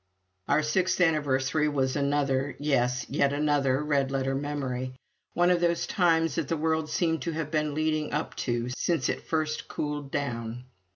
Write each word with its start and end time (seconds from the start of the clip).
Our 0.47 0.63
sixth 0.63 0.99
anniversary 0.99 1.69
was 1.69 1.95
another, 1.95 2.55
yes, 2.57 3.05
yet 3.07 3.31
another 3.33 3.83
red 3.83 4.09
letter 4.09 4.33
memory 4.33 4.95
one 5.35 5.51
of 5.51 5.61
those 5.61 5.85
times 5.85 6.33
that 6.33 6.47
the 6.47 6.57
world 6.57 6.89
seemed 6.89 7.21
to 7.21 7.33
have 7.33 7.51
been 7.51 7.75
leading 7.75 8.11
up 8.11 8.33
to 8.37 8.69
since 8.75 9.09
it 9.09 9.27
first 9.27 9.67
cooled 9.67 10.09
down. 10.09 10.63